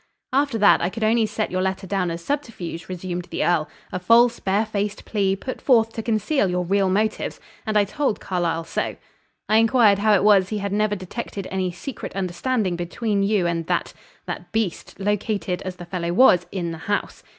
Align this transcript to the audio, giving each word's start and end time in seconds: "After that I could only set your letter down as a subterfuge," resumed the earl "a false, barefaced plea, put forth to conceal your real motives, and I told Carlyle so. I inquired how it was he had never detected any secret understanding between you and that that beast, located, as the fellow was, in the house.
"After 0.33 0.57
that 0.57 0.81
I 0.81 0.89
could 0.89 1.03
only 1.03 1.27
set 1.27 1.51
your 1.51 1.61
letter 1.61 1.85
down 1.85 2.09
as 2.09 2.23
a 2.23 2.25
subterfuge," 2.25 2.89
resumed 2.89 3.25
the 3.25 3.45
earl 3.45 3.69
"a 3.91 3.99
false, 3.99 4.39
barefaced 4.39 5.05
plea, 5.05 5.35
put 5.35 5.61
forth 5.61 5.93
to 5.93 6.01
conceal 6.01 6.49
your 6.49 6.65
real 6.65 6.89
motives, 6.89 7.39
and 7.67 7.77
I 7.77 7.83
told 7.83 8.19
Carlyle 8.19 8.63
so. 8.63 8.95
I 9.47 9.57
inquired 9.57 9.99
how 9.99 10.15
it 10.15 10.23
was 10.23 10.49
he 10.49 10.57
had 10.57 10.73
never 10.73 10.95
detected 10.95 11.47
any 11.51 11.71
secret 11.71 12.15
understanding 12.15 12.75
between 12.75 13.21
you 13.21 13.45
and 13.45 13.67
that 13.67 13.93
that 14.25 14.51
beast, 14.51 14.99
located, 14.99 15.61
as 15.61 15.75
the 15.75 15.85
fellow 15.85 16.13
was, 16.13 16.47
in 16.51 16.71
the 16.71 16.77
house. 16.79 17.21